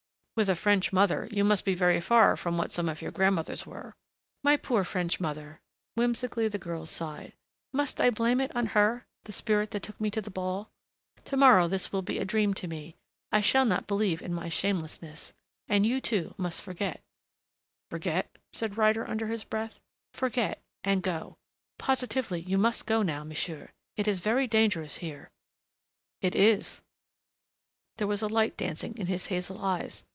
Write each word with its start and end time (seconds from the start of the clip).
"With 0.37 0.47
a 0.49 0.55
French 0.55 0.91
mother, 0.91 1.27
you 1.29 1.43
must 1.43 1.65
be 1.65 1.75
very 1.75 2.01
far 2.01 2.35
from 2.35 2.57
what 2.57 2.71
some 2.71 2.89
of 2.89 2.99
your 2.99 3.11
grandmothers 3.11 3.67
were!" 3.67 3.93
"My 4.43 4.57
poor 4.57 4.83
French 4.83 5.19
mother!" 5.19 5.61
Whimsically 5.93 6.47
the 6.47 6.57
girl 6.57 6.87
sighed. 6.87 7.33
"Must 7.73 8.01
I 8.01 8.09
blame 8.09 8.39
it 8.41 8.51
on 8.55 8.67
her 8.67 9.05
the 9.25 9.33
spirit 9.33 9.69
that 9.69 9.83
took 9.83 10.01
me 10.01 10.09
to 10.09 10.21
the 10.21 10.31
ball?... 10.31 10.71
To 11.25 11.37
morrow 11.37 11.67
this 11.67 11.91
will 11.91 12.01
be 12.01 12.17
a 12.17 12.25
dream 12.25 12.55
to 12.55 12.67
me.... 12.67 12.95
I 13.31 13.41
shall 13.41 13.65
not 13.65 13.85
believe 13.85 14.19
in 14.19 14.33
my 14.33 14.49
shamelessness.... 14.49 15.31
And 15.67 15.85
you, 15.85 16.01
too, 16.01 16.33
must 16.39 16.63
forget" 16.63 17.03
"Forget?" 17.91 18.35
said 18.51 18.77
Ryder 18.79 19.07
under 19.07 19.27
his 19.27 19.43
breath. 19.43 19.79
"Forget 20.11 20.59
and 20.83 21.03
go. 21.03 21.37
Positively 21.77 22.39
you 22.41 22.57
must 22.57 22.87
go 22.87 23.03
now, 23.03 23.23
monsieur. 23.23 23.69
It 23.95 24.07
is 24.07 24.17
very 24.17 24.47
dangerous 24.47 24.97
here" 24.97 25.29
"It 26.21 26.33
is." 26.33 26.81
There 27.97 28.07
was 28.07 28.23
a 28.23 28.27
light 28.27 28.57
dancing 28.57 28.97
in 28.97 29.05
his 29.05 29.27
hazel 29.27 29.63
eyes. 29.63 30.03